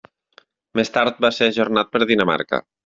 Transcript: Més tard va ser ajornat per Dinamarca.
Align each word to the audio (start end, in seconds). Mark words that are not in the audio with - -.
Més 0.79 0.91
tard 0.97 1.21
va 1.27 1.33
ser 1.39 1.51
ajornat 1.53 1.95
per 1.97 2.05
Dinamarca. 2.15 2.67